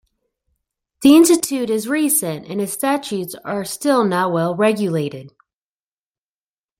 The 1.03 1.15
institute 1.15 1.69
is 1.69 1.87
recent 1.87 2.47
and 2.47 2.59
its 2.59 2.73
statutes 2.73 3.35
are 3.45 3.63
still 3.63 4.03
not 4.03 4.31
well 4.31 4.55
regulated. 4.55 5.31